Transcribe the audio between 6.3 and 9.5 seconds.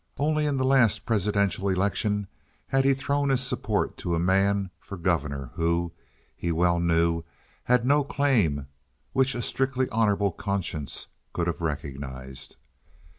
he well knew, had no claim which a